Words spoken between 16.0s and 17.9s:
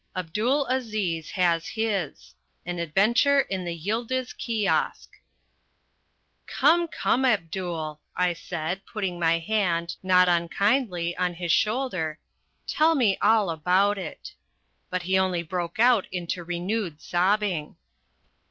into renewed sobbing.